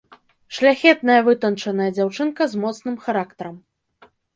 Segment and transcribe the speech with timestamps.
[0.59, 3.67] Шляхетная вытанчаная дзяўчынка з моцным характарам.